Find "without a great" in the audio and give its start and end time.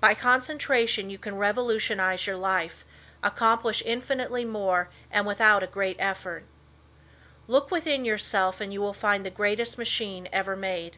5.26-5.96